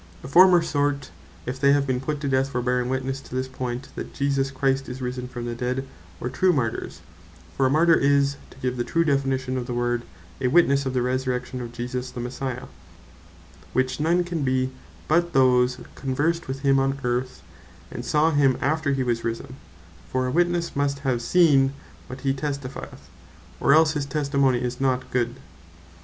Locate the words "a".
7.67-7.69, 10.41-10.47, 20.25-20.31